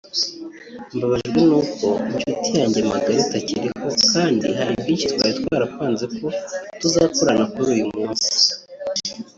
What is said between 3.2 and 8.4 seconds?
itakiriho kandi hari byinshi twari twarapanze ko tuzakorana kuri uyu munsi”